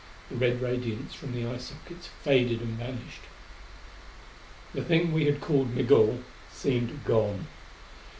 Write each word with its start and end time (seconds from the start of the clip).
The 0.31 0.35
red 0.35 0.61
radiance 0.63 1.13
from 1.13 1.31
the 1.33 1.45
eye 1.45 1.59
sockets 1.59 2.07
faded 2.23 2.59
and 2.59 2.75
vanished. 2.75 3.21
The 4.73 4.83
thing 4.83 5.13
we 5.13 5.25
had 5.25 5.39
called 5.41 5.75
Migul 5.75 6.23
seemed 6.51 7.05
gone. 7.05 7.45